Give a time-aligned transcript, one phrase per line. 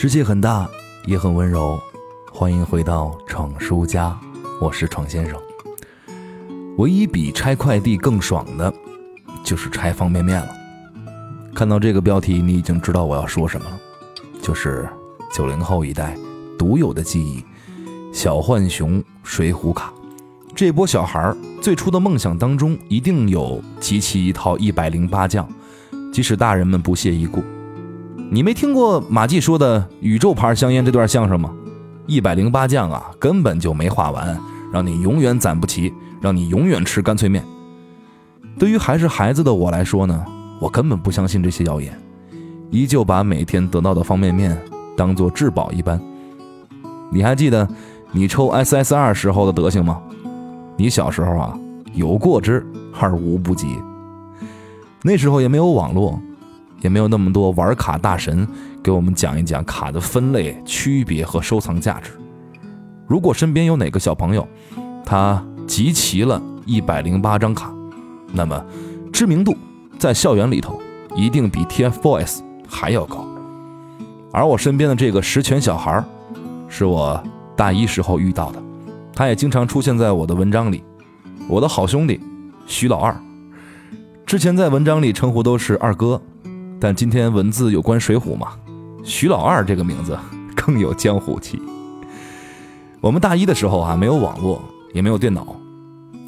[0.00, 0.70] 世界很大，
[1.06, 1.76] 也很温柔。
[2.30, 4.16] 欢迎回到闯书家，
[4.60, 5.36] 我是闯先生。
[6.76, 8.72] 唯一比拆快递更爽的，
[9.42, 10.50] 就是拆方便面了。
[11.52, 13.80] 看到这个标题，你已经知道我要说什么了，
[14.40, 14.88] 就是
[15.34, 16.16] 九零后一代
[16.56, 17.44] 独有的记忆——
[18.14, 19.92] 小浣熊水浒卡。
[20.54, 25.48] 这波小孩儿最初的梦想当中，一定有集齐一套一百零八将，
[26.12, 27.42] 即使大人们不屑一顾。
[28.30, 31.50] 你没听过马季说的“宇宙牌香烟”这段相声吗？
[32.06, 34.38] 一百零八将啊，根本就没画完，
[34.70, 35.90] 让你永远攒不齐，
[36.20, 37.42] 让你永远吃干脆面。
[38.58, 40.22] 对于还是孩子的我来说呢，
[40.60, 41.98] 我根本不相信这些谣言，
[42.70, 44.60] 依旧把每天得到的方便面
[44.94, 45.98] 当做至宝一般。
[47.10, 47.66] 你还记得
[48.12, 50.02] 你抽 SSR 时候的德行吗？
[50.76, 51.58] 你小时候啊，
[51.94, 52.64] 有过之
[53.00, 53.78] 而无不及。
[55.02, 56.20] 那时候也没有网络。
[56.80, 58.46] 也没有那么多玩卡大神
[58.82, 62.12] 给我们讲一讲卡的分类、区别和收藏价值。
[63.06, 64.46] 如果身边有哪个小朋友，
[65.04, 67.72] 他集齐了一百零八张卡，
[68.32, 68.64] 那么
[69.12, 69.56] 知名度
[69.98, 70.80] 在校园里头
[71.16, 73.26] 一定比 TFBOYS 还要高。
[74.32, 76.04] 而我身边的这个十全小孩，
[76.68, 77.22] 是我
[77.56, 78.62] 大一时候遇到的，
[79.14, 80.84] 他也经常出现在我的文章里。
[81.48, 82.20] 我的好兄弟
[82.66, 83.18] 徐老二，
[84.26, 86.20] 之前在文章里称呼都是二哥。
[86.80, 88.52] 但今天文字有关水浒嘛？
[89.02, 90.16] 徐老二这个名字
[90.54, 91.60] 更有江湖气。
[93.00, 94.62] 我们大一的时候啊，没有网络，
[94.92, 95.56] 也没有电脑，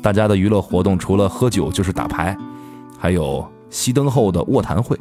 [0.02, 2.36] 大家的娱乐活动除了喝酒就是打牌，
[2.98, 4.98] 还有熄灯后的卧谈会。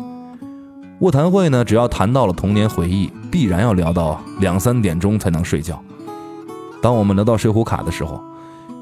[0.99, 5.81] 卧谈会呢，只要谈到了童年回忆，必然要聊到两三点钟才能睡觉。
[6.81, 8.21] 当我们聊到水浒卡的时候，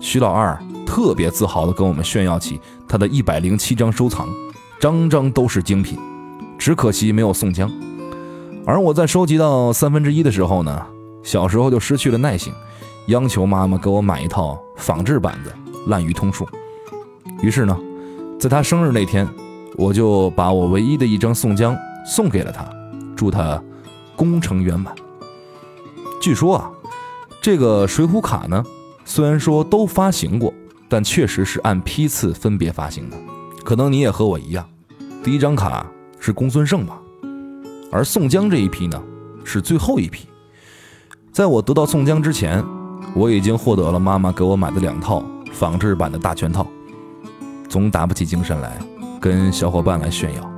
[0.02, 4.28] 徐老二特别自豪地跟我们炫耀起他的一百零七张收藏，
[4.82, 5.98] 张张都是精品。
[6.58, 7.72] 只可惜没有宋江，
[8.66, 10.86] 而我在收集到三分之一的时候呢，
[11.24, 12.54] 小时候就失去了耐性，
[13.08, 15.52] 央求妈妈给我买一套仿制版的
[15.90, 16.46] 《滥竽通数》。
[17.42, 17.78] 于是呢，
[18.40, 19.28] 在他生日那天，
[19.78, 22.68] 我就把我唯一的一张宋江送给了他，
[23.16, 23.62] 祝他
[24.16, 24.94] 功成圆满。
[26.20, 26.72] 据说啊，
[27.40, 28.64] 这个水浒卡呢，
[29.06, 30.52] 虽然说都发行过，
[30.90, 33.18] 但确实是按批次分别发行的。
[33.64, 34.68] 可能你也和我一样，
[35.24, 35.86] 第一张卡。
[36.20, 37.00] 是公孙胜吧，
[37.92, 39.02] 而宋江这一批呢，
[39.44, 40.28] 是最后一批。
[41.32, 42.64] 在我得到宋江之前，
[43.14, 45.24] 我已经获得了妈妈给我买的两套
[45.54, 46.66] 仿制版的大全套，
[47.70, 48.78] 总打不起精神来
[49.22, 50.52] 跟小伙伴来炫耀。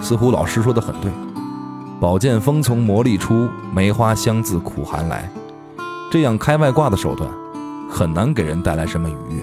[0.00, 1.10] 似乎老师说的很对，
[2.00, 5.30] 宝剑锋从磨砺出，梅花香自苦寒来。
[6.10, 7.28] 这样开外挂的手段，
[7.90, 9.42] 很难给人带来什么愉悦。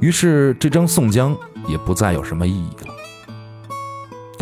[0.00, 1.36] 于是这张宋江
[1.68, 2.91] 也不再有什么意义了。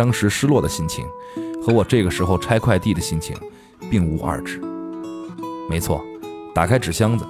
[0.01, 1.05] 当时失落的心情，
[1.63, 3.37] 和我这个时候拆快递的心情，
[3.91, 4.59] 并无二致。
[5.69, 6.03] 没错，
[6.55, 7.27] 打开纸箱子，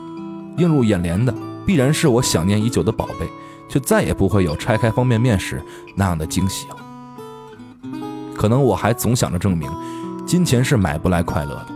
[0.56, 1.34] 映入眼帘的
[1.66, 3.28] 必然是我想念已久的宝贝，
[3.68, 5.60] 却再也不会有拆开方便面时
[5.96, 6.76] 那样的惊喜了。
[8.36, 9.68] 可能我还总想着证明，
[10.24, 11.66] 金钱是买不来快乐的。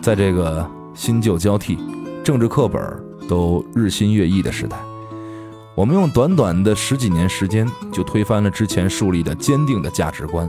[0.00, 1.78] 在这个新旧交替、
[2.24, 2.82] 政治课本
[3.28, 4.74] 都日新月异的时代。
[5.74, 10.48] 我们用短短的十几年时间，就推翻了之前树立的坚定的价值观。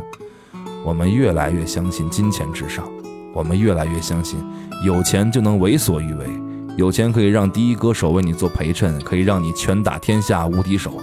[0.84, 2.85] 我们越来越相信金钱至上，
[3.33, 4.38] 我们越来越相信
[4.83, 6.28] 有钱就能为所欲为，
[6.75, 11.00] 有钱可以让第一歌手为你做陪衬，可以让你拳打天下无敌手，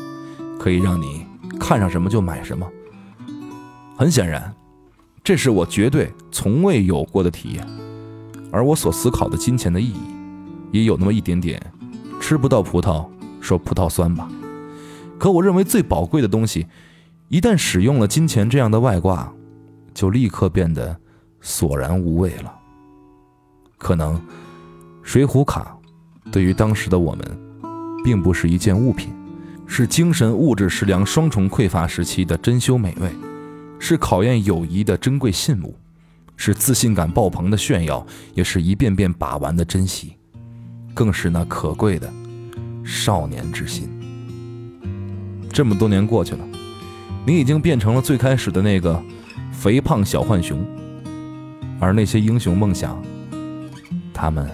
[0.58, 1.24] 可以让你
[1.58, 2.70] 看上什么就买什么。
[3.96, 4.54] 很显然，
[5.24, 7.66] 这是我绝对从未有过的体验，
[8.52, 10.00] 而我所思考的金钱的意义，
[10.72, 11.58] 也有那么一点点
[12.20, 13.06] 吃不到葡萄。
[13.40, 14.28] 说葡萄酸吧，
[15.18, 16.66] 可我认为最宝贵的东西，
[17.28, 19.32] 一旦使用了金钱这样的外挂，
[19.92, 20.96] 就立刻变得
[21.40, 22.54] 索然无味了。
[23.78, 24.20] 可能
[25.02, 25.76] 水浒卡
[26.30, 27.40] 对于当时的我们，
[28.04, 29.12] 并不是一件物品，
[29.66, 33.10] 是精神物质食粮双重匮乏时期的珍馐美味，
[33.78, 35.74] 是考验友谊的珍贵信物，
[36.36, 40.16] 是自信感爆棚的炫耀，也是一遍遍把玩的珍惜，
[40.92, 42.12] 更是那可贵的。
[42.84, 43.88] 少年之心。
[45.52, 46.44] 这么多年过去了，
[47.26, 49.02] 你已经变成了最开始的那个
[49.52, 50.64] 肥胖小浣熊，
[51.78, 53.02] 而那些英雄梦想，
[54.14, 54.48] 他们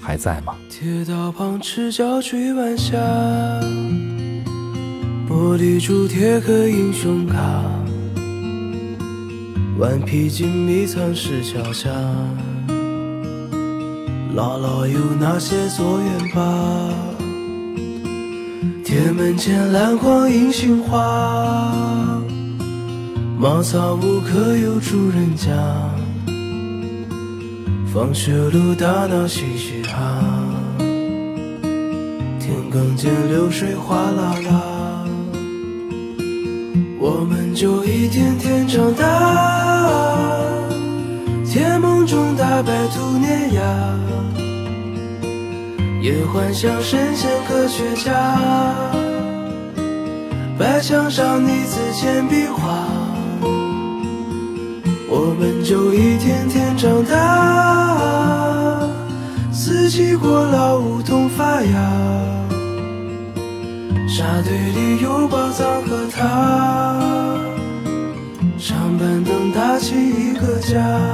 [0.00, 0.54] 还在吗？
[0.68, 2.96] 铁道旁赤脚追晚霞，
[5.28, 7.38] 玻璃珠铁刻英雄卡，
[9.78, 11.90] 顽皮筋迷藏石桥下。
[14.36, 16.42] 姥姥有那些作业吧？
[18.84, 22.20] 铁门前篮筐银杏花，
[23.38, 25.52] 茅草屋可有住人家？
[27.92, 30.20] 放学路打闹嘻嘻哈，
[32.40, 35.04] 田埂间流水哗啦啦，
[36.98, 39.06] 我们就一天天长大，
[42.06, 43.62] 中大白兔碾压，
[46.02, 48.12] 也幻想神仙科学家，
[50.58, 52.86] 白墙上泥字铅笔画。
[55.08, 58.80] 我们就一天天长大，
[59.52, 61.72] 四季过老，梧桐发芽，
[64.08, 67.00] 沙堆里有宝藏和他，
[68.58, 71.13] 长板凳搭起一个家。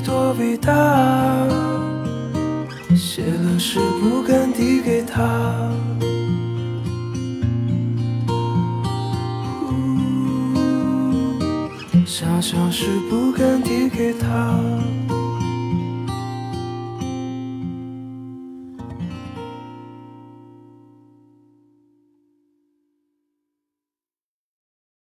[0.00, 0.72] 多伟大，
[2.96, 5.70] 写了诗不敢递给他，
[12.06, 14.58] 想象是不敢递给他。